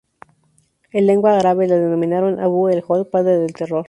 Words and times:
En 0.93 1.05
lengua 1.05 1.37
árabe 1.37 1.67
la 1.67 1.77
denominaron 1.77 2.39
"Abu 2.39 2.69
el-Hol" 2.69 3.05
"Padre 3.05 3.37
del 3.37 3.53
Terror". 3.53 3.79